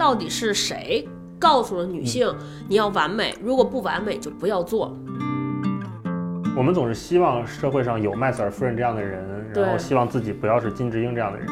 [0.00, 1.06] 到底是谁
[1.38, 2.34] 告诉了女性
[2.66, 4.96] 你要完美，如果不完美就不要做。
[6.56, 11.46] 我们总是希望社会上有麦瑟尔夫人这样的人，然后希望自己不要是金智英这样的人。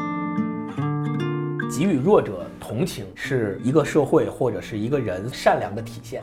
[1.70, 6.22] 给予弱者同情是一个社会或者是一个人善良的体现。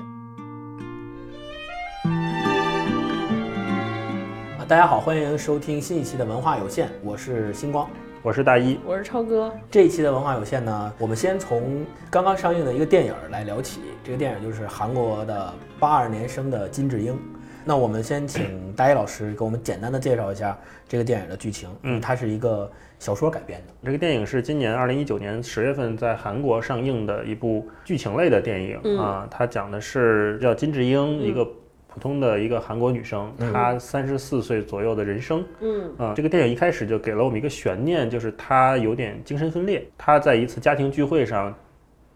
[4.57, 7.87] 啊，大家好，欢迎收听新一期的文化有限，我是星光。
[8.25, 13.81] 我是大一，我是超哥，这一期的文化有限呢，我们先从刚刚上映的一个电影来聊起。
[14.03, 17.15] 这个电影就是韩国的八二年生的金智英。
[17.63, 20.57] 那我们先请大一老师给我们简单的介绍一下
[20.87, 21.69] 这个电影的剧情。
[21.83, 22.67] 嗯它是一个
[22.97, 23.73] 小说改编的。
[23.83, 29.27] 这个电影是今年二零一九年十月份在韩国上映的一部剧情类的电影、嗯啊。
[29.29, 31.47] 它讲的是叫金智英，一个
[31.95, 35.41] 普通的一个韩国女生，嗯她三十四岁左右的人生。
[35.61, 39.87] 嗯啊，这个电影一开始就给了我们一个悬念，就是她有点精神分裂。
[39.97, 41.55] 她在一次家庭聚会上，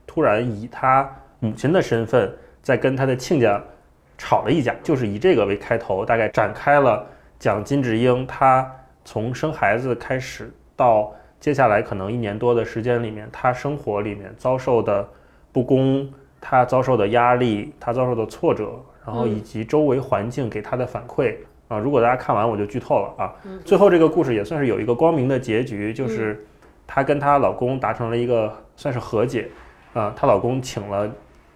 [0.05, 2.29] 突然以她母亲的身份
[2.61, 3.63] 在跟她的亲家
[4.17, 7.07] 吵了一架，就是以这个为开头，大概展开了
[7.39, 8.69] 讲金智英她
[9.05, 15.07] 从生孩子开始到接下来可能一年多的时间里面，她生活里面遭受的
[15.53, 18.77] 不公，她遭受的压力，她遭受的挫折，
[19.09, 21.35] 然后以及周围环境给她的反馈。
[21.67, 23.33] 啊，如果大家看完我就剧透了啊。
[23.65, 26.45] 最后这个故事也算是有一个光明的结局，就是
[26.85, 29.47] 她跟她老公达成了一个算是和解，
[29.93, 31.09] 啊，她老公请了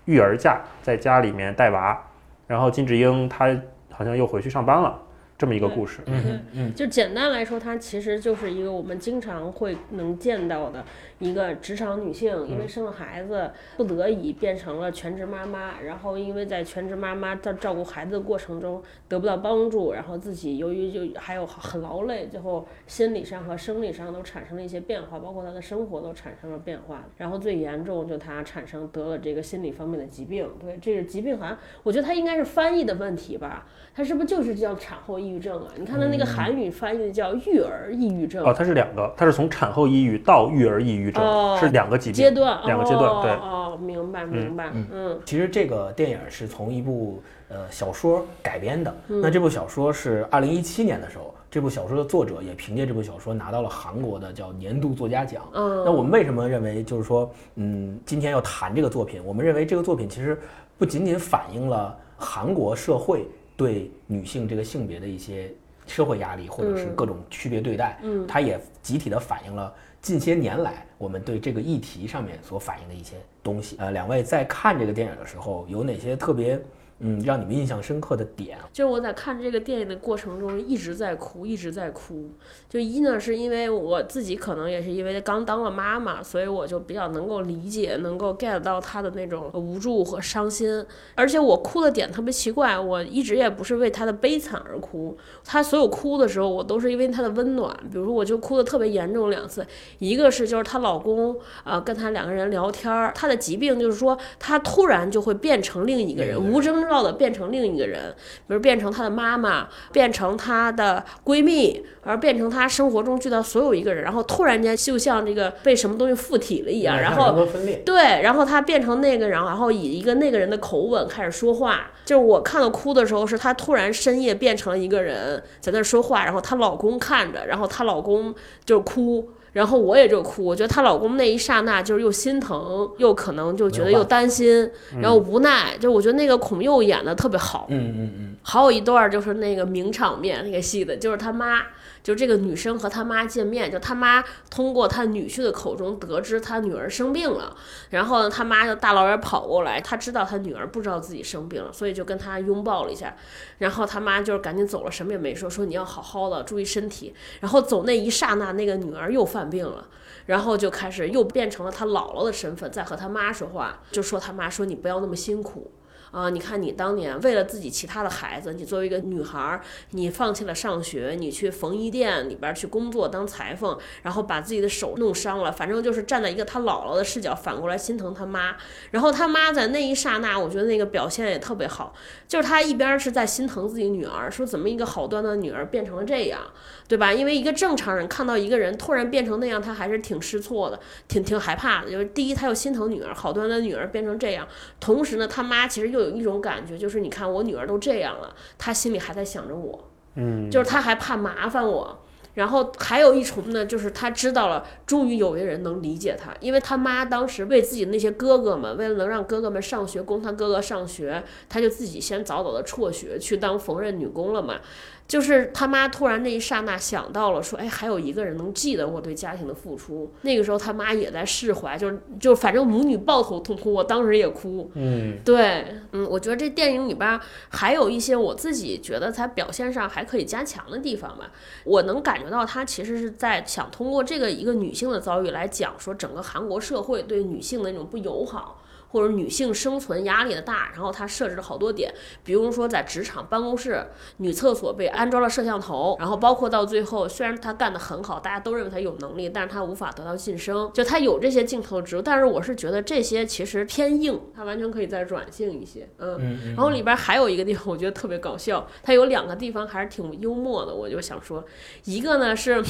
[0.05, 1.99] 育儿假，在家里面带娃，
[2.47, 3.55] 然后金智英她
[3.91, 4.99] 好像又回去上班了，
[5.37, 6.01] 这么一个故事。
[6.05, 6.73] 嗯哼嗯。
[6.73, 10.83] 就简单来说，它其实就是一个我们经常会能见到的
[11.19, 35.67] 一个职场女性，因为生了孩子，不得已变成了全职妈妈，然后因为在全职妈妈在照顾孩子的过程中得不到帮助，然后自己由于就还有很劳累，最后心理上和生理上都产生了一些变化，包括她的生活都产生了变化，然后最严重就她产生得了这个心理方面的疾病，对这个疾病好像我觉得它应该是翻译的问题吧，它是不是就是叫产后抑郁症啊？
[35.77, 38.43] 你看他那个韩语翻译的叫育儿抑郁症。
[38.45, 43.31] 哦，它是两个，它是从产后抑郁到育儿抑郁症，哦是两个疾病，阶段，两个阶段，对。
[43.31, 48.93] 哦，明白明白，嗯其实这个电影是从一部呃小说改编的。
[49.07, 55.43] 那这部小说是二零一七年的时候，这部小说的作者也凭借这部小说拿到了韩国的叫年度作家奖。
[55.53, 59.23] 嗯那我们为什么认为就是说，嗯，今天要谈这个作品？
[59.25, 60.39] 我们认为这个作品其实
[60.77, 63.27] 不仅仅反映了韩国社会
[63.63, 65.49] 对女性这个性别的一些
[65.87, 73.77] 社会压力，或者是各种区别对待，嗯它也集体的反映了近些年来我们对这个议题上面所反映的一些东西。
[73.79, 76.59] 呃，两位在看这个电影的时候，有哪些特别
[77.05, 78.57] 嗯让你们印象深刻的点？
[78.71, 82.29] 就是我在看这个电影的过程中一直在哭，一直在哭。
[82.69, 90.83] 就一呢，是因为我自己可能也是因为刚当了妈妈，所以我就比较能够理解，能够 get 到她的那种无助和伤心。
[91.15, 97.75] 而且我哭的点特别奇怪，我一直也不是为她的悲惨而哭，她所有哭的时候，我都是因为她的温暖。
[97.91, 99.65] 比如说，我就哭的特别严重两次，
[99.99, 108.13] 一个是就是她老公呃跟她两个人聊天儿，她的疾病就是说她突然就会变成另一个人，无征兆的变成另一个人，
[108.47, 117.47] 比如变成她的妈妈，变成她的闺蜜，而变成她生活中遇到所有一个人，然后突然间就像这个被什么东西附体了一样，然后
[117.83, 121.89] 对，然后她变成那个人，然后以一个那个人的口吻开始说话。
[122.05, 128.33] 就是我看到哭的时候，是她突然深夜变成了一个人在那儿说话，然后她老公看着，然后她老公
[128.63, 129.29] 就哭。
[129.53, 134.69] 然后我也就哭，我觉得她老公那一刹那就是又心疼，又可能就觉得又担心，
[134.99, 135.77] 然后无奈。
[135.79, 141.61] 就我觉得那个孔佑演的特别好，嗯嗯嗯，还有一段就是那个名场面，那个戏的，就是他妈，
[142.03, 147.55] 就这个女生和他妈见面，就他妈通过他女婿的口中得知他女儿生病了，
[147.89, 153.15] 然后呢，他妈就大老远跑过来，他知道他女儿不知道自己生病了，所以就跟他拥抱了一下，
[153.59, 159.87] 然后他妈就是赶紧走了，什么也没说，说你要好好的注意身体，然后走那一刹那，那个女儿又犯病了。
[160.25, 165.69] 然后就开始又变成了她姥姥的身份，在和他妈说话，就说他妈说你不要那么辛苦，
[166.13, 178.55] 啊，你看你当年为了自己其他的孩子，你作为一个女孩儿，你放弃了上学，你去缝衣店里边去工作当裁缝，然后把自己的手弄伤了，反正就是站在一个他姥姥的视角，反过来心疼他妈。
[178.91, 181.95] 然后他妈在那一刹那，我觉得那个表现也特别好，
[182.27, 186.39] 就是他一边是在心疼自己女儿，说怎么一个好端端的女儿变成了这样，
[186.87, 187.11] 对吧？
[187.11, 191.89] 因为一个正常人看到一个人突然变成那样，他还是挺失措的，挺挺害怕的。
[191.89, 194.47] 就是第一，他又心疼女儿，好端端的女儿变成这样，
[194.79, 202.02] 同时呢，他妈其实又有一种感觉，就是你看我女儿都这样了，她心里还在想着我，嗯，就是她还怕麻烦我。
[202.33, 214.59] 然后还有一重呢，就是他知道了，终于有一个人能理解他，因为他妈当时为自己那些哥哥们，为了能让哥哥们上学，供他哥哥上学，他就自己先早早的辍学去当缝纫女工了嘛。
[215.05, 220.09] 就是他妈突然那一刹那想到了，说，哎，还有一个人能记得我对家庭的付出。
[220.21, 224.71] 那个时候他妈也在释怀，就是就反正母女抱头痛哭，我当时也哭。
[224.75, 227.19] 嗯，对，嗯，我觉得这电影里边
[227.49, 231.29] 还有一些我自己觉得在表现上还可以加强的地方吧。
[231.65, 238.62] 我能感觉到他其实是在想通过这个一个女性的遭遇来讲说整个韩国社会对女性的那种不友好。
[238.93, 241.91] 或者女性生存压力的大，然后他设置了好多点，
[242.23, 243.83] 比如说在职场办公室，
[244.17, 261.43] 女厕所被安装了摄像头，然后包括到最后，虽然他干得很好，大家都认为他有能力，但是他无法得到晋升，就他有这些镜头植入，但是我是觉得这些其实偏硬，他完全可以再软性一些，嗯，然后里边还有一个地方我觉得特别搞笑，它有两个地方还是挺幽默的，我就想说，
[261.85, 262.63] 一个呢是。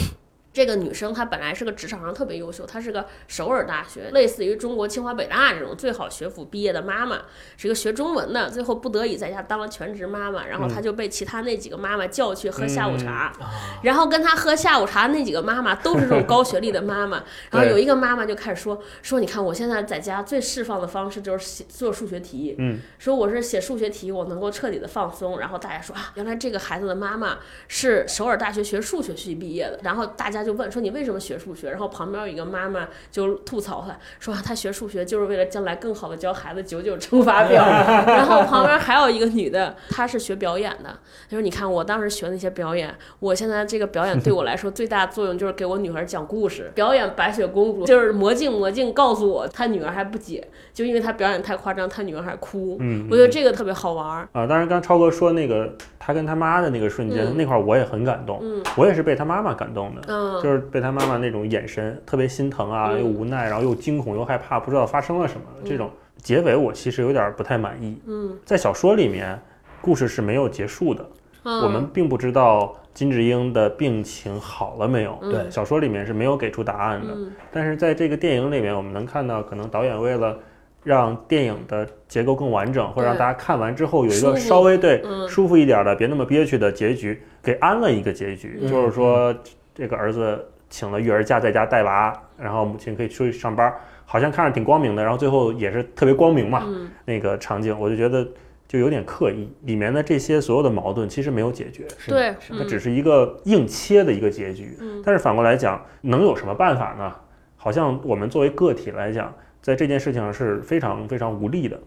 [0.53, 7.23] 这个女生她本来是个职场上特别优秀，她是个首尔大学，类似于中国清华北大这种最好学府毕业的妈妈，
[7.57, 13.33] 是个学中文的，最后不得已在家当了全职妈妈，然后她就被其他那几个妈妈叫去喝下午茶，
[13.81, 30.42] 然后跟她喝下午茶那几个妈妈都是这种高学历的妈妈， 然后有一个妈妈就开始说说，你看我现在在家最释放的方式就是写做数学题，嗯，说我是写数学题，我能够彻底的放松，然后大家说啊，原来这个孩子的妈妈是首尔大学学数学系毕业的，然后大家。
[30.43, 31.69] 就问说你为什么学数学？
[31.69, 37.63] 然后旁边有一个妈妈就吐槽他，说他学数学就是为了将来更好的教孩子九九乘法表。
[38.05, 40.89] 然后旁边还有一个女的，她是学表演的。
[41.29, 52.77] 她说：“你看我当时学那些表演，我现在这个表演对我来说最大的作用就是给我女儿讲故事，表演白雪公主，就是魔镜魔镜告诉我，她女儿还不解，就因为她表演太夸张，她女儿还哭。
[52.79, 54.47] 嗯，我觉得这个特别好玩啊。
[54.47, 58.39] 当然，刚超哥说那个他跟他妈的那个瞬间，那块我也很感动。
[58.41, 60.01] 嗯，我也是被他妈妈感动的。
[60.07, 60.61] 嗯，就是。
[60.73, 65.45] 被他妈妈那种眼神特别心疼啊，又无奈，然后又惊恐又害怕，不知道发生了什么。
[65.63, 68.01] 这种结尾我其实有点不太满意。
[68.07, 69.39] 嗯，在小说里面，
[69.79, 71.05] 故事是没有结束的，
[71.43, 75.19] 我们并不知道金智英的病情好了没有。
[75.21, 77.15] 对，小说里面是没有给出答案的。
[77.51, 80.35] 但是在这个电影里面，我们能看到，可能导演为了
[80.83, 89.33] 让电影的结构更完整，或者让大家看完之后有一个稍微对舒服一点的，别那么憋屈的结局，给安了一个结局，就是说
[89.73, 90.45] 这个儿子。
[90.69, 93.71] 请了育儿假，在家带娃，然后母亲可以出去上班，
[94.05, 95.03] 好像看着挺光明的。
[95.03, 96.65] 然后最后也是特别光明嘛，
[97.05, 98.27] 那个场景我就觉得
[98.67, 99.47] 就有点刻意。
[99.65, 104.75] 里面的这些所有的矛盾其实没有解决，对，它只是一个硬切的一个结局。
[105.05, 107.13] 但是反过来讲，能有什么办法呢？
[107.55, 109.31] 好像我们作为个体来讲，
[109.63, 111.79] 在这件事情上是非常非常无力的。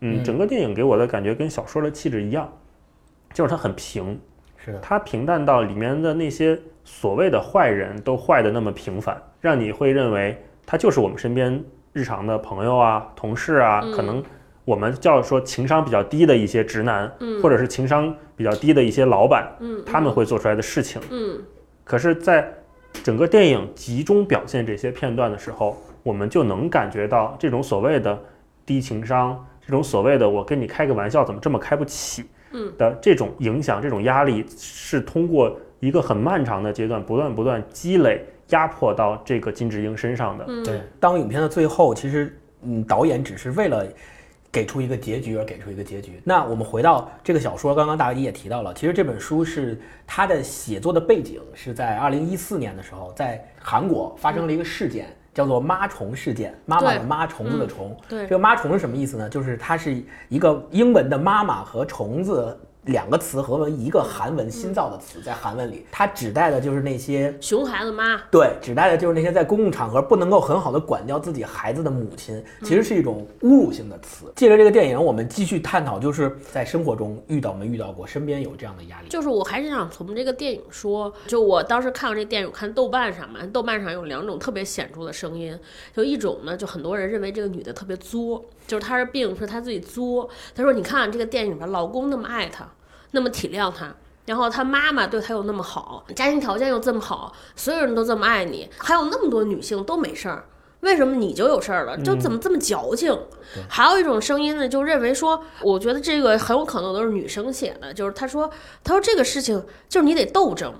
[0.00, 2.50] 嗯，整个电影给我的感觉跟小说的气质一样，
[3.34, 4.18] 就是它很平，
[4.56, 6.58] 是的，它平淡到里面的那些。
[6.88, 11.60] 所谓的坏人都坏的那么平凡，让你会认为他就是我们身边
[11.92, 14.22] 日常的朋友啊、同事啊，可能
[14.64, 17.12] 我们叫说情商比较低的一些直男，
[17.42, 19.52] 或者是情商比较低的一些老板，
[19.84, 21.02] 他们会做出来的事情。
[21.10, 21.42] 嗯，
[21.82, 22.48] 可是，在
[23.02, 25.76] 整个电影集中表现这些片段的时候，
[26.06, 28.16] 我们就能感觉到这种所谓的
[28.64, 35.58] 低情商，这种所谓的我跟你开个玩笑怎么这么开不起，嗯的这种影响、这种压力是通过。
[35.78, 40.44] 一个很漫长的阶段，不断不断积累，压迫到这个金智英身上的。
[40.64, 43.86] 对，当影片的最后，其实，嗯，导演只是为了
[44.50, 46.18] 给出一个结局而给出一个结局。
[46.24, 56.58] 那我们回到这个小说，刚刚大一也提到了，其实这本书是他的写作的背景是在二零一四年的时候，在韩国发生了一个事件，叫做“妈虫事件”。
[56.64, 57.94] 妈妈的妈，虫子的虫。
[58.08, 59.28] 对，这个“妈虫”是什么意思呢？
[59.28, 62.58] 就是它是一个英文的“妈妈”和“虫子”。
[62.86, 68.16] 两个词合为一个韩文新造的词，在韩文里，它指代的就是那些熊孩子妈。
[68.30, 74.32] 对，指代的就是那些在公共场合不能够很好的管教自己孩子的母亲，其实是一种侮辱性的词。
[74.36, 79.08] 借着这个电影，我们继续探讨，就是在生活中遇到没遇到过，身边有这样的压力。
[79.08, 85.58] 就是我还是想从这个电影说，就我当时看完这电影，看豆瓣上嘛，豆瓣上有两种特别显著的声音，
[85.94, 90.28] 就一种呢，就很多人认为这个女的特别作，就是她是病，是她自己作。
[90.54, 92.68] 她说，你看这个电影吧，老公那么爱她。
[93.16, 93.92] 那么体谅他，
[94.26, 100.44] 然后他妈妈对他又那么好，家庭条件又这么好，所有人都这么爱你，还有那么多女性都没事儿，
[100.80, 101.96] 为什么你就有事儿了？
[102.02, 103.18] 就怎么这么矫情？
[103.70, 108.50] 还有一种声音呢，就认为说，我觉得这个很有可能都是女生写的，就是他说，
[108.84, 110.74] 他说这个事情就是你得斗争。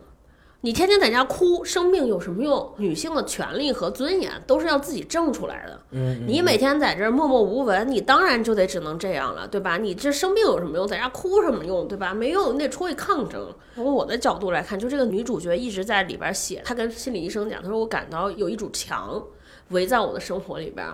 [0.67, 2.75] 你天天在家哭生病有什么用？
[2.79, 5.81] 女性的权利和尊严都是要自己挣出来的。
[5.93, 9.77] 嗯，你每天在这默默无闻，你当然就得只能这样了，对吧？
[9.77, 10.85] 你这生病有什么用？
[10.85, 12.13] 在家哭什么用，对吧？
[12.13, 13.55] 没用，你得出去抗争。
[13.77, 19.23] 从我的角度来看，就这个女主角一直在里边写，她跟心理医生讲，她说我感到有一堵墙
[19.69, 20.85] 围在我的生活里边。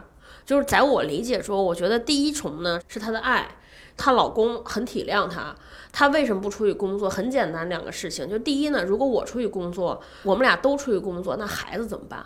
[0.45, 3.49] 就是在我理解说，我觉得第一重呢是她的爱，
[3.97, 5.57] 她老公很体谅她。
[5.93, 7.09] 他为什么不出去工作？
[7.09, 8.29] 很简单，两个事情。
[8.29, 12.25] 就第一呢，如果我出去工作，我们俩都出去工作，那孩子怎么办？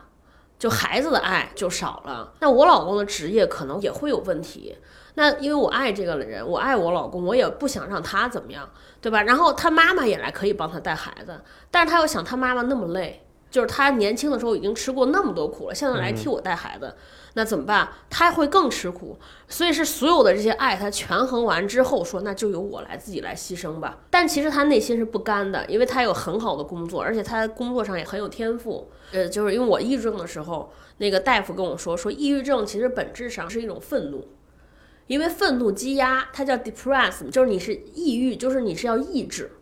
[0.58, 2.32] 就孩子的爱就少了。
[2.40, 4.74] 那我老公的职业可能也会有问题。
[5.14, 8.66] 那因为我爱这个人，我爱我老公，我也不想让他怎么样，
[9.00, 9.22] 对吧？
[9.22, 16.94] 然后他妈妈也来可以帮他带孩子，但是他又想他妈妈那么累，就是他年轻的时候已经吃过那么多苦了，现在来替我带孩子。
[17.34, 17.86] 那怎么办？
[18.08, 23.98] 他会更吃苦，所以是所有的这些爱，他权衡完之后说，那就由我来自己来牺牲吧。
[24.08, 28.90] 但其实他内心是不甘的，因为他有很好的工作，而且他工作上也很有天赋。
[29.12, 34.26] 呃，就是因为我抑郁症的时候，那个大夫跟我说，说抑郁症其实本质上是一种愤怒，
[35.06, 39.52] 因为愤怒积压，它叫 depress，就是你是抑郁，就是你是要抑制。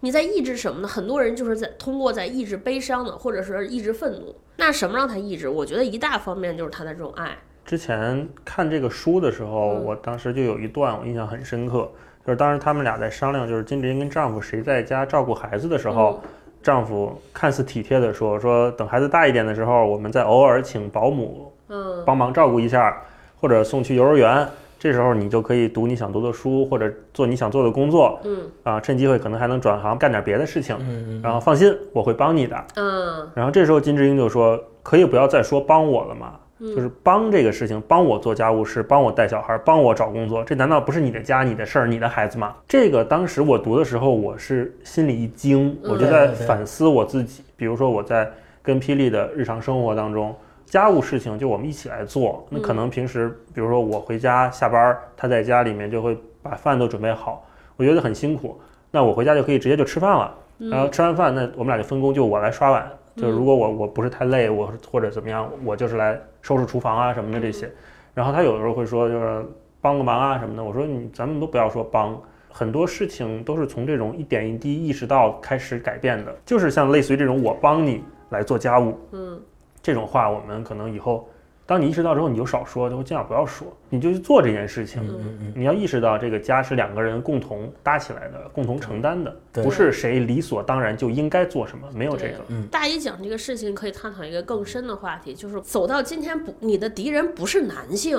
[0.00, 0.86] 你在抑制什么呢？
[0.86, 4.34] 很多人就是在通过在抑制悲伤的，或者是抑制愤怒。
[4.56, 5.48] 那什么让他抑制？
[5.48, 7.36] 我觉得一大方面就是他的这种爱。
[7.64, 11.90] 之前看这个书的时候，我当时就有一段我印象很深刻，
[12.24, 16.22] 就是当时他们俩在商量，就是金智英跟丈夫谁在家照顾孩子的时候，
[16.62, 23.02] 丈夫看似体贴的说：“说等孩子大一点的时候，我们再偶尔请保姆，嗯，帮忙照顾一下，
[23.40, 24.46] 或者送去幼儿园。”
[24.78, 32.64] 这时候你就可以读你想读的书，或者做你想做的工作，嗯啊，趁机会可能还能转行干点别的事情，嗯嗯然后放心，我会帮你的。
[32.76, 36.34] 嗯然后这时候金智英就说：“可以不要再说帮我了吗？
[36.60, 47.42] 就是帮这个事情，帮我做家务事，帮我带小孩，帮我找工作，这难道不是你的家、你的事儿、你的孩子吗？”这个当时我读的时候，我是心里一惊，我就在反思我自己。
[47.56, 48.30] 比如说我在
[48.62, 50.32] 跟霹雳的日常生活当中。
[50.68, 57.44] 家务事情就我们一起来做，那可能平时，比如说我回家下班，他在家里面就会把饭都准备好，
[57.76, 58.60] 我觉得很辛苦。
[58.90, 67.70] 那我回家就可以直接就吃饭了，然后吃完饭，那我们俩就分工，就我来刷碗，就是如果我我不是太累，我或者怎么样，我就是来收拾厨房啊什么的这些。
[68.14, 69.44] 然后他有的时候会说，就是
[69.80, 70.62] 帮个忙啊什么的。
[70.62, 72.20] 我说你咱们都不要说帮，
[72.50, 79.40] 很多事情都是从这种一点一滴意识到开始改变的，就是像类似于这种我帮你来做家务，嗯
[79.82, 81.28] 这种话，我们可能以后，
[81.66, 85.02] 当你意识到之后，你就少说，就尽量不要说，你就去做这件事情。
[85.06, 92.36] 嗯嗯你要意识到，这个家是两个人共同搭起来的，共同承担的，不是谁理所当然就应该做什么，没有这个。
[92.70, 98.18] 大姨讲这个事情，可以探讨一个更深的话题，就是走到今天不，你的敌人不是男性。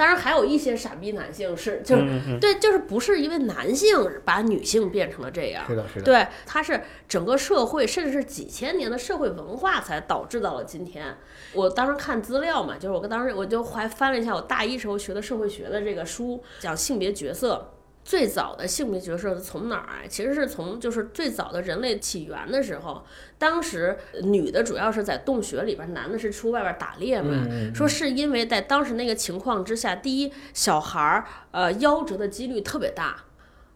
[0.00, 11.14] 当然，还有一些傻逼男性是，就是、嗯嗯对，就是不是因为男性把女性变成了这样嗯，，是的，是的，对，他是整个社会，甚至是几千年的社会文化才导致到了今天。
[11.52, 17.74] 我当时看资料嘛，就是我当时我就还翻了一下我大一时候学的社会学的这个书，讲性别角色。
[18.02, 20.02] 最早的性别角色是从哪儿啊？
[20.08, 23.04] 其实是从就是最早的人类起源的时候，
[23.38, 27.46] 当时女的主要是在洞穴里边，男的是出外边打猎嘛。
[27.48, 33.24] 嗯说是因为在当时那个情况之下，第一，小孩儿呃夭折的几率特别大，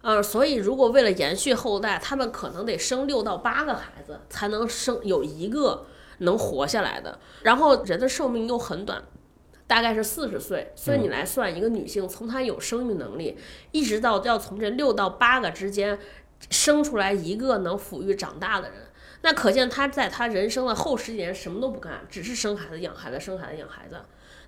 [0.03, 5.87] 呃，所以如果为了延续后代，他们可能得生六到八个孩子，才能生有一个
[6.19, 7.19] 能活下来的。
[7.43, 9.03] 然后人的寿命又很短，
[9.67, 13.37] 大概是四十岁，所以你来算一个女性从她有生育能力，
[13.73, 15.99] 一直到要从这六到八个之间
[16.51, 18.79] 生出来一个能抚育长大的人。
[19.23, 23.97] 那可见她在她人生的后十几年什么都不干，只是生孩子、养孩子、生孩子、养孩子。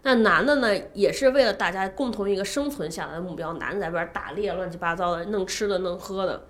[0.02, 6.46] 那男的呢，也是为了大家共同一个生存下来的目标，男的在外边打猎，乱七八糟的，弄吃的、弄喝的，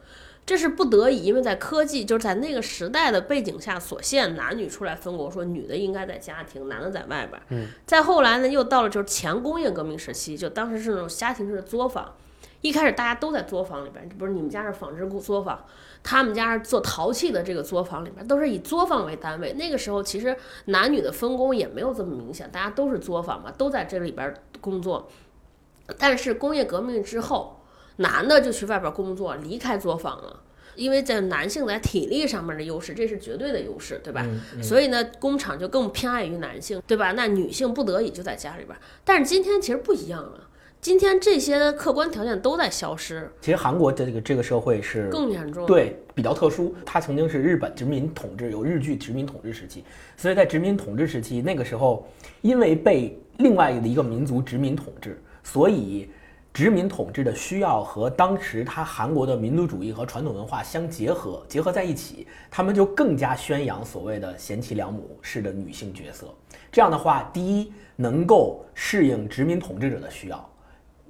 [0.47, 7.43] 这是不得已，因为在科技就是在那个时代的背景下所限，男女出来分工，说女的应该在家庭，男的在外边。
[7.49, 12.15] 嗯，再后来呢，又到了就是前工业革命时期，就当时是那种家庭式的作坊。
[12.63, 15.63] 一开始大家都在作坊里边，不是你们家是纺织作坊，
[16.03, 19.53] 他们家是做陶器的这个作坊里边，都是以作坊为单位。
[19.53, 20.35] 那个时候其实
[20.67, 25.09] 男女的分工也没有这么明显，大家都是作坊嘛，都在这里边工作。
[25.99, 27.56] 但是工业革命之后，
[27.97, 30.43] 男的就去外边工作，离开作坊了。
[30.75, 34.27] 因为在男性在体力上面的优势，这是绝对的优势，对吧？
[34.55, 37.13] 嗯所以呢，工厂就更偏爱于男性，对吧？
[37.13, 38.77] 那女性不得已就在家里边。
[39.03, 40.49] 但是今天其实不一样了，
[40.83, 49.83] 今天这些客观条件都在消失，其实韩国的这个这个社会是更严重。，对比较特殊，它曾经是日本殖民统治，有日据殖民统治时期，
[50.15, 52.07] 所以在殖民统治时期，那个时候
[52.43, 56.07] 因为被另外的一个民族殖民统治，所以
[56.57, 66.27] 殖民统治的需要和当时他韩国的民族主义和传统文化相结合，结合在一起，他们就更加宣扬所谓的贤妻良母式的女性角色。
[66.73, 70.51] 这样的话，第一能够适应殖民统治者的需要，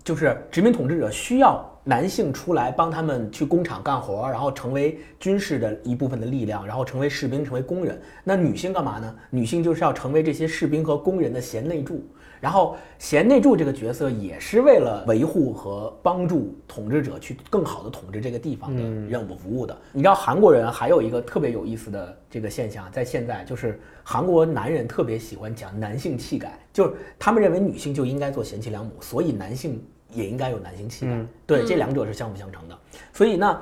[0.02, 8.02] 就是殖民统治者需要男性出来帮他们去工厂干活，然后成为军事的一部分的力量，然后成为士兵，成为工人。
[8.24, 9.14] 那女性干嘛呢？
[9.30, 12.04] 女性就是要成为这些士兵和工人的贤内助。
[12.40, 19.76] 然后贤内助这个角色也是为了维护和帮助统治者去更好的统治这个地方的任务服务的。
[19.92, 31.12] 你知道韩国人还有一个特别有意思的这个现象，在现在就是韩国男人特别喜欢讲男性气概，就是他们认为女性就应该做贤妻良母，所以男性也应该有男性气概。
[31.12, 32.78] 嗯对，这两者是相辅相成的。
[33.12, 33.60] 所以呢，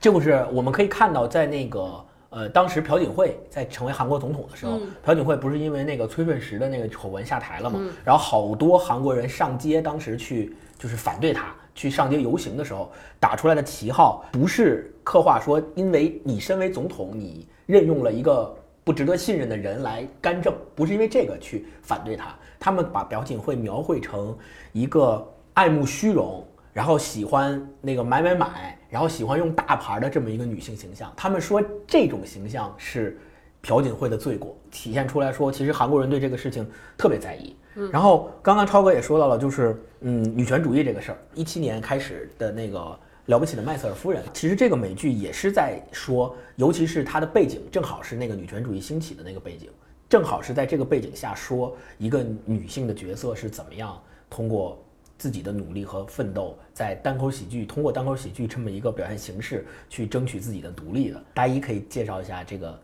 [0.00, 2.04] 就是我们可以看到，在那个
[2.36, 7.80] 呃，当时朴槿惠在成为韩国总统的时候，嗯朴槿惠不是因为那个崔顺实的那个丑闻下台了嘛？
[8.04, 24.36] 然后好多韩国人上街，当时去就是反对他，去上街游行的时候，打出来的旗号不是刻画说，因为你身为总统，你任用了一个不值得信任的人来干政，不是因为这个去反对他，他们把朴槿惠描绘成
[24.72, 26.46] 一个爱慕虚荣。
[26.70, 33.18] 然后喜欢那个买买买，然后喜欢用大牌的这么一个女性形象，他们说这种形象是
[33.60, 36.66] 朴槿惠的罪过，体现出来说，其实韩国人对这个事情
[36.96, 37.56] 特别在意。
[37.92, 49.68] 然后刚刚超哥也说到了，就是嗯，女权主义这个事儿，一七年开始的那个了不起的麦瑟尔夫人，其实这个美剧也是在说，尤其是它的背景正好是那个女权主义兴起的那个背景，
[50.08, 54.00] 正好是在这个背景下说一个女性的角色是怎么样
[54.30, 54.82] 通过。
[55.18, 61.22] 自己的努力和奋斗，在单口喜剧通过单口喜剧这么一个表现形式去争取自己的独立的。
[61.34, 62.78] 大一可以介绍一下这个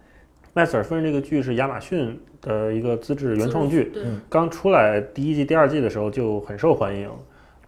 [0.52, 7.10] 麦瑟尔夫人这个剧是亚马逊的一个自制原创剧，对，刚出来第一季、第二季的时候就很受欢迎。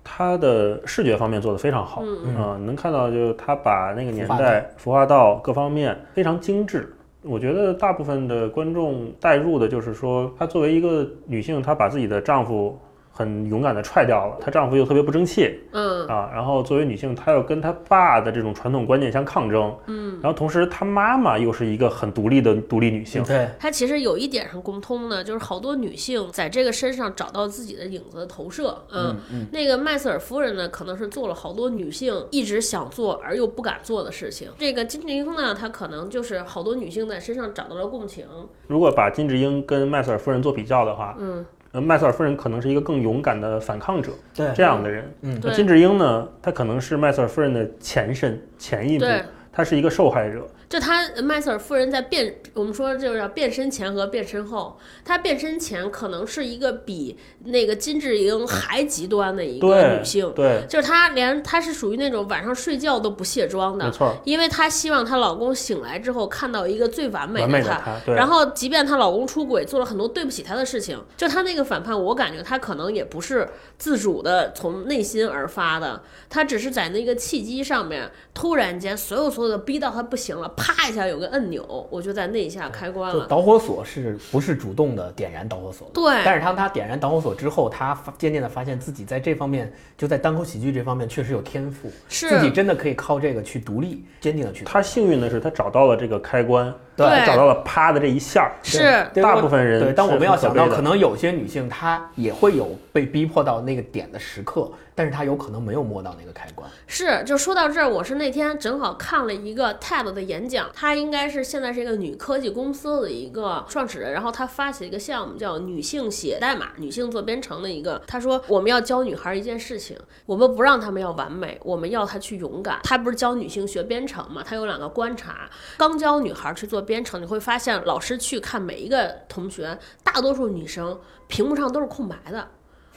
[0.07, 6.95] 它的视觉方面做得非常好，嗯啊能看到就是它把那个年代服化道各方面非常精致。
[7.23, 12.79] 我觉得大部分的观众带入的就是说，她作为一个女性，她把自己的丈夫
[13.17, 28.77] 很勇敢的踹掉了，她丈夫又特别不争气，嗯啊，然后作为女性，她又跟她爸的这种传统观念相抗争，嗯，然后同时她妈妈又是一个很独立的独立女性，对她其实有一点上共通的，就是好多女性在这个身上找到自己的影子的投射。
[28.91, 34.49] 嗯，嗯那个麦瑟尔夫人呢，可能是做了好多女性一直想做而又不敢做的事情。
[34.59, 38.27] 这个金智英呢，她可能就是好多女性在身上找到了共情。
[38.67, 49.23] 如果把金智英跟麦瑟尔夫人做比较的话，嗯，呃，麦瑟尔夫人可能是一个更勇敢的反抗者对这样的人，嗯那金智英呢，她可能是麦瑟尔夫人的前身前一步，对。
[49.53, 54.79] 她是一个受害者，就她麦瑟尔夫人在变，我们说这就叫变身前和变身后。
[55.05, 67.75] 她变身前可能是一个比那个金智英还极端的一个女性，对，就是她连她是属于那种晚上睡觉都不卸妆的，没错，因为她希望她老公醒来之后看到一个最完美的她。
[67.75, 73.49] 的她，对，然后，即便她老公出轨，做了很多对不起她的事情，就她那个反叛，我感觉她可能也不是
[73.79, 83.23] 自主的从内心而发的，她只是在那个契机上面，突然间所有所有的逼到她不行了，啪一下有个按钮，我就在那一下开关了。
[83.23, 85.91] 就导火索是不是主动的点燃导火索？
[85.93, 94.65] 对但是当他点燃导火索之后，他发渐渐的发现自己在这方面，就在单口喜剧这方面确实有天赋，是自己真的可以靠这个去独立、坚定的去。
[94.65, 106.71] 他幸运的是，他找到了这个开关，对对找到了啪的这一下儿，是大部分人对，当我们要想到，可能有些女性她也会有被逼迫到那个点的时刻，但是他有可能没有摸到那个开关。
[106.87, 118.01] 是，就说到这儿，我是那天正好看了一个 TED 的演讲，她应该是现在是一个女科技公司的一个创始人，然后她发起了一个项目叫“女性写代码，女性做编程”的一个。
[118.07, 122.79] 她说我们要教女孩一件事情，我们不让她们要完美，我们要她去勇敢。
[122.85, 124.43] 她不是教女性学编程嘛？
[124.45, 132.49] 她有两个观察，刚教女孩去做编程，你会发现老师去看每一个同学，大多数女生屏幕上都是空白的。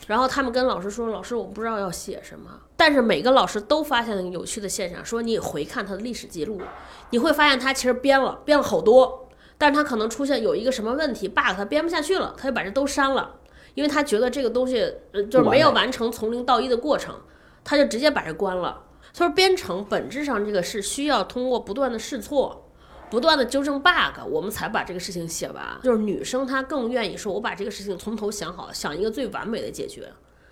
[0.08, 6.62] 然后他们跟老师说：“老师，我不知道要写什么。”但是每个老师都发现了有趣的现象，说你回看他的历史记录，
[7.10, 13.36] 你会发现他其实编了，编了好多，但是他可能出现有一个什么问题 bug，他编不下去了，他就把这都删了，
[13.74, 17.14] 因为他觉得这个东西呃就是没有完成从零到一的过程，
[17.64, 18.84] 他就直接把这关了。
[19.12, 22.67] 所以说编程本质上这个是需要通过不断的试错。
[23.10, 25.64] 不断的纠正 bug，我们才把这个事情写完。
[25.84, 30.08] 就是女生她更愿意说，我把这个事情从头想好，想一个最完美的解决。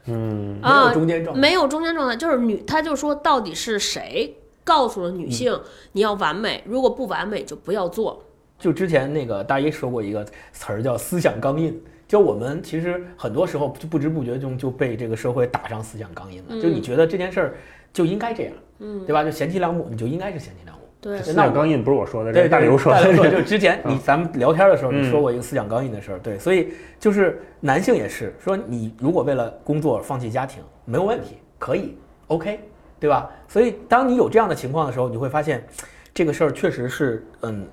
[0.06, 1.41] 嗯，没有啊，中间状态。
[1.41, 5.60] 没有中间状态，就是女，她就说到底是谁告诉了女性、
[5.94, 8.24] 你要完美，如果不完美就不要做。
[8.58, 17.58] 就之前那个大一说过一个词儿叫思想钢印，就我们其实很多时候就不知不觉中就被这个社会打上思想钢印了，嗯就你觉得这件事儿
[17.91, 19.24] 就应该这样，嗯，对吧？
[19.24, 20.85] 就贤妻良母，你就应该是贤妻良母。
[21.06, 23.30] 对思想钢印不是我说的，这对，是大刘说大刘说，的。
[23.32, 32.60] 就是之前你咱们聊天的时候，嗯你说过一个思想钢印的事儿，对，所以就是男性也是说，你如果为了工作放弃家庭，没有问题，可以，OK，
[33.00, 33.30] 对吧？
[33.48, 35.63] 所以当你有这样的情况的时候，你会发现，
[36.12, 37.68] 这个事儿确实是，嗯，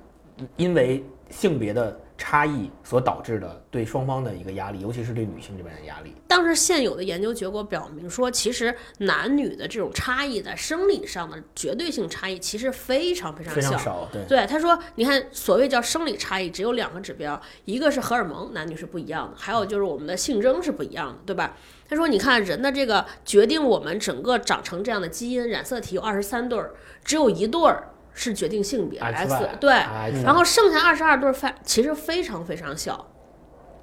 [0.55, 6.13] 因为性别的差异所导致的对双方的一个压力，尤其是对女性这边的压力。
[6.27, 13.61] 当时现有的研究结果表明说，其实男女的这种差异在生理上的绝对性差异其实非常非常小。
[13.61, 21.57] 非常少，对，对，他说，你看，所谓叫生理差异，只有两个指标，一个是荷尔蒙，男女是不一样的，还有就是我们的性征是不一样的，对吧？
[21.87, 26.73] 他说，你看人的这个决定我们整个长成这样的基因染色体有二十三对儿，
[27.03, 33.09] 只有一对儿是决定性别 X X，对，X 然后剩下二十二对儿非其实非常非常小。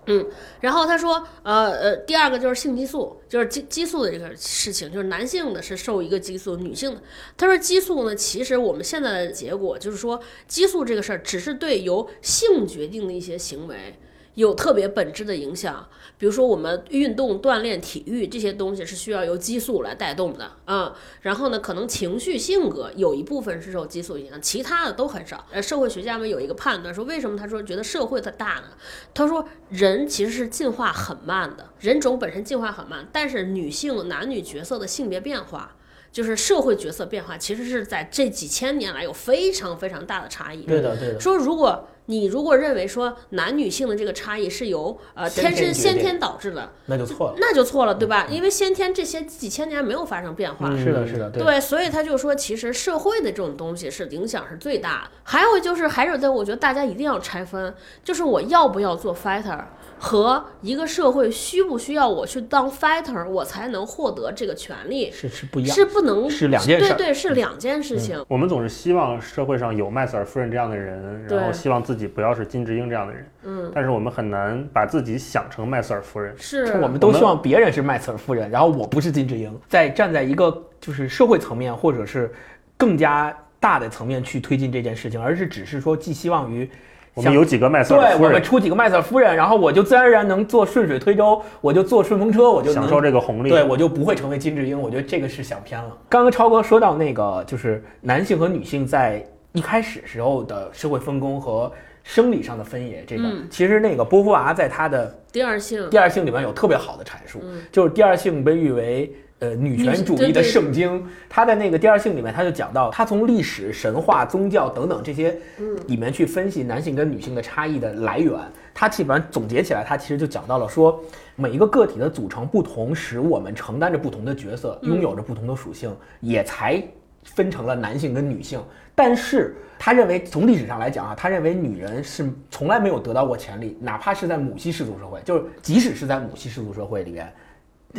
[0.07, 0.27] 嗯，
[0.61, 7.03] 然后他说，呃呃，第二个就是性激素，就是激激素的这个事情，就是男性的是受一个激素，女性的，
[7.37, 13.99] 他说激素呢，其实我们现在的结果就是说，激素这个事儿只是对由性决定的一些行为
[14.41, 25.45] 有特别本质的影响，比如说我们运动、锻炼、体育这些东西是需要由激素来带动的啊、然后呢，可能情绪、性格有一部分是受激素影响，其他的都很少。
[25.53, 28.71] 呃，社会学家们有一个判断说，为什么他说觉得社会它大呢？
[29.13, 35.77] 他说人其实是进化很慢的，人种本身进化很慢，但是女性男女角色的性别变化。
[36.13, 40.63] 就是社会角色变化，其实是在这几千年来有非常非常大的差异。
[40.63, 47.37] 对的，对的，说如果你如果认为说男女性的这个差异是由呃天生先天导致的，那就错了。
[47.39, 48.27] 那就错了，对吧？
[48.29, 50.69] 因为先天这些几千年没有发生变化。
[50.77, 51.41] 是的，是的，对。
[51.41, 55.11] 对，所以他就说，其实社会的这种东西是影响是最大的。
[55.23, 59.65] 还有就是，还有在我觉得大家一定要拆分，就是我要不要做 fighter
[60.03, 68.25] 和一个社会需不需要我去当 fighter，我才能获得这个权利，是是不一样，是不能是两件事对对，是两件事情。
[68.27, 73.31] 我们总是希望社会上有麦瑟尔夫人这样的人，然后希望自己不要是金智英这样的人。
[73.43, 76.35] 嗯，但是我们很难把自己想成麦瑟尔夫人。
[76.39, 76.79] 是。
[76.81, 82.33] 我们都希望别人是麦瑟尔夫人，然后我不是金智英，在站在一个就是社会层面或者是
[82.79, 86.69] 更加大的层面去推进这件事情，而是只是说寄希望于
[87.15, 93.49] 我们有几个麦瑟尔对我们，出几个麦瑟尔夫人，然后我就自然而然能坐顺水推舟，我就坐顺风车，我就能享受这个红利。
[93.49, 94.81] 对，我就不会成为金智英。
[94.81, 95.97] 我觉得这个是想偏了。
[96.09, 101.71] 刚刚超哥说到那个，就是男性和女性在一开始时候的社会分工和
[102.05, 109.13] 生理上的分野，这个、嗯其实那个波伏娃在他的第二性第二性里面有特别好的阐述，嗯就是第二性被誉为。
[109.41, 118.35] 呃，女权主义的圣经，他在那个第二性里面，他就讲到，他从历史、神话、宗教等等这些嗯里面去分析男性跟女性的差异的来源。
[118.75, 121.03] 他基本上总结起来，他其实就讲到了说，
[121.37, 126.83] 每一个个体的组成不同，使我们承担着不同的角色，拥有着不同的属性，也才
[127.25, 128.63] 分成了男性跟女性。
[128.95, 137.33] 但是他认为，从历史上来讲啊，他认为女人是从来没有得到过权利，哪怕是在母系氏族社会，就是即使是在母系氏族社会里边。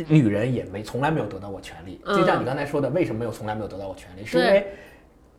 [0.08, 4.24] 女人也没从来没有得到过权利，嗯就像你刚才说的，为什么没有从来没有得到过权利？
[4.24, 4.66] 是因为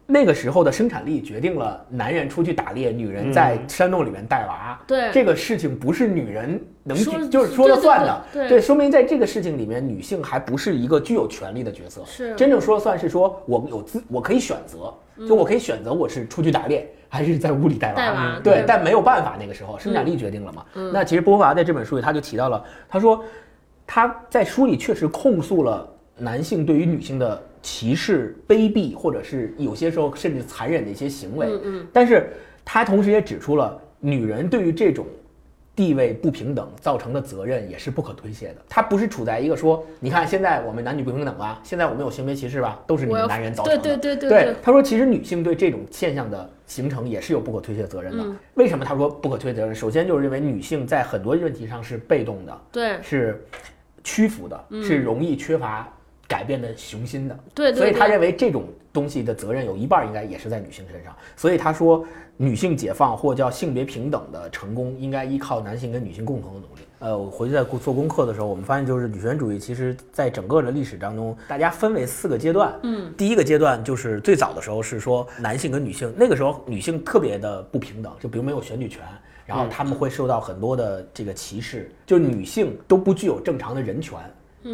[0.05, 4.77] 那个时候的生产力决定了男人出去打猎，女人在山洞里面带娃。
[4.85, 6.97] 对这个事情不是女人能
[7.29, 8.25] 就是说了算的。
[8.33, 12.03] 对对对说明在这个事情里面，女性还不是一个具有权利的角色。
[12.05, 14.93] 是真正说了算是说我有自我可以选择，
[15.25, 17.95] 就我可以选择我是出去打猎还是在屋里带娃。
[17.95, 20.65] 带娃对，对但没有办法，那个时候生产力决定了嘛。
[20.91, 23.23] 那其实波伏娃在这本书里他就提到了，他说
[23.85, 31.47] 他在书里确实控诉了男性对于女性的歧视、卑鄙，或者是有些时候甚至残忍的一些行为。
[31.47, 32.29] 嗯嗯，但是
[32.63, 35.05] 他同时也指出了女人对于这种
[35.75, 38.55] 地位不平等造成的责任也是不可推卸的。
[38.69, 43.81] 他不是处在一个说，你看现在我们男女不平等啊，现在我们有性别歧视吧，都是你们男人造成的。
[43.81, 48.23] 对对对对对，他说其实女性对这种现象的形成也是有不可推卸责任的。
[48.23, 49.73] 嗯为什么他说不可推卸责任？
[49.73, 53.43] 首先就是认为女性在很多问题上是被动的，对是
[54.03, 55.87] 屈服的，是容易缺乏
[56.27, 57.35] 改变的雄心的。
[57.35, 61.15] 嗯对对，所以他认为这种东西的责任有一半儿应该也是在女性身上。
[61.35, 62.05] 所以他说，
[62.37, 66.81] 女性解放或叫性别平等的成功，应该依靠男性跟女性共同的努力。
[66.99, 72.73] 呃，我回去在做功课的时候，我们发现就是女权主义，其实在整个的历史当中，大家分为四个阶段。
[72.83, 79.01] 嗯，第一个阶段就是最早的时候是说男性跟女性，那个时候女性特别的不平等，就比如没有选举权。
[79.45, 84.17] 然后他们会受到很多的这个歧视，就是女性都不具有正常的人权，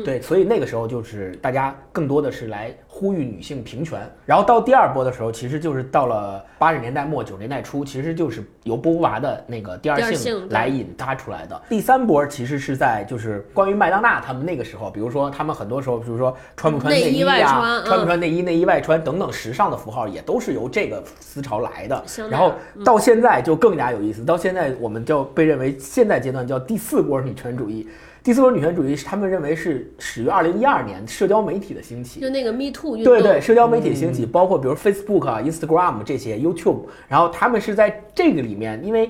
[0.06, 4.00] 对，所以那个时候就是大家更多的是来呼吁女性平权。
[4.26, 11.60] 然后到第二波的时候，其实就是到了八十年代末九十年代初，其实就是由波伏娃的那个第二性来引发出来的。
[11.68, 22.04] 第三波其实是在就是关于麦当娜他们那个时候，比如说他们很多时候，比如说穿不穿内衣呀、穿不穿内衣、内衣外穿等等时尚的符号，也都是由这个思潮来的。
[22.30, 22.54] 然后
[22.86, 27.88] 到现在就更加有意思，到现在我们就被认为现在阶段叫第四波女权主义。
[28.22, 32.20] 第四波女权主义，他们认为是始于二零一二年社交媒体的兴起。
[32.20, 39.10] 就那个 Me Too 运动，对对，社交媒体兴起，包括比如 Facebook 啊、Instagram 这些 YouTube，然后他们是在这个里面，因为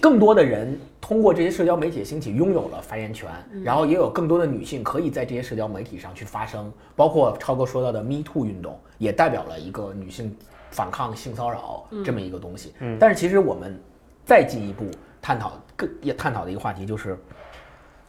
[0.00, 3.28] 更多的人通过这些社交媒体的兴起拥有了发言权，
[3.62, 10.36] 然后也有更多的女性可以在这些社交媒体上去发声，包括超哥说到的 Me Too 运动，也代表了一个女性
[10.70, 12.72] 反抗性骚扰这么一个东西。
[12.98, 13.78] 但是其实我们
[14.24, 14.86] 再进一步
[15.22, 17.16] 探讨，更也探讨的一个话题就是，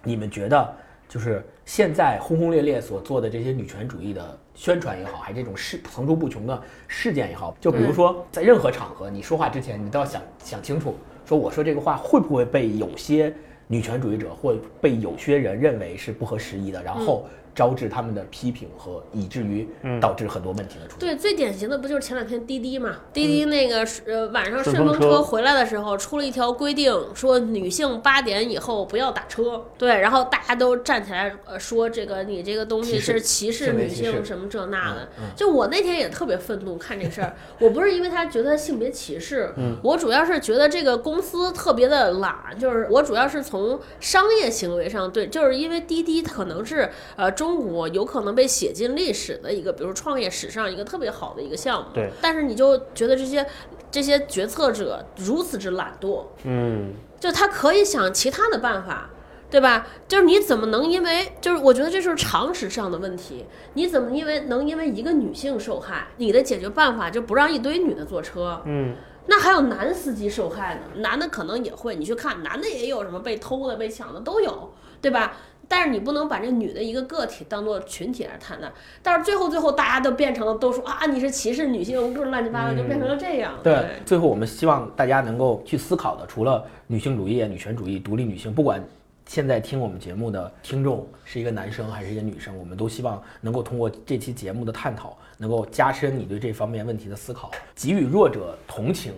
[0.04, 0.76] 你们觉得
[1.08, 13.34] 就是现在轰轰烈烈所做的这些女权主义的宣传也好，还是这种事层出不穷的事件也好，就比如说在任何场合你说话之前，你都要想想清楚，说我说这个话会不会被有些
[13.68, 19.68] 女权主义者或被有些人认为是不合时宜的，然后招致他们的批评和以至于
[20.00, 21.00] 导致很多问题的出现。
[21.00, 22.98] 对，最典型的不就是前两天滴滴嘛？
[23.14, 29.66] 滴滴那个呃晚上顺顺风车回来的时候出了一条规定，说女性八点以后不要打车。
[29.78, 35.10] 对，然后大家都站起来呃说这个你这个东西是歧视女性什么这那的。
[35.36, 53.44] 就我那天也特别愤怒看这事儿，我不是因为他觉得性别歧视，我主要是觉得这个公司特别的懒，就是我主要是从商业行为上对，就是因为滴滴可能是呃中国有可能被写进历史的一个，比如创业史上一个特别好的一个项目，对，但是你就觉得这些
[53.90, 59.10] 这些决策者如此之懒惰，嗯，就他可以想其他的办法，
[59.50, 59.88] 对吧？
[60.08, 68.62] 就是你怎么能因为，就是我觉得这是常识上的问题，你怎么因为能因为一个女性受害，你的解决办法就不让一堆女的坐车？
[68.66, 68.94] 嗯，
[69.26, 75.38] 那还有男司机受害呢，男的可能也会，你去看，男的也有什么被偷的、被抢的都有，对吧？
[75.72, 78.70] 但是你不能把这女的一个个体当做群体来看待，
[79.02, 83.54] 但是最后最后大家都变成了都说啊你是歧视女性，各种乱七八糟就变成了这样。
[83.64, 88.84] 对，最后我们希望大家能够去思考的，除了女性主义、女权主义、独立女性，不管
[89.26, 99.14] 现在听我们节目的听众是一个男生还是一个女生，我们都希望能够通过这期节目的探讨，能够加深你对这方面问题的思考，给予弱者同情。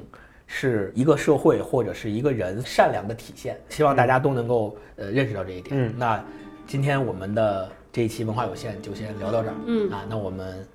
[0.46, 5.76] 是一个社会或者是一个人善良的体现，希望大家都能够呃认识到这一点。
[5.76, 6.24] 嗯那
[6.67, 9.55] 今天我们的这一期文化有限就先聊到这儿。
[9.67, 10.67] 嗯啊，那我们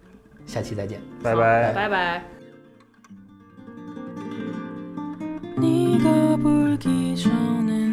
[0.45, 0.99] 下期再见。
[0.99, 1.73] 好拜拜。
[1.73, 2.21] 拜拜。
[5.55, 7.86] 네가 보기 전에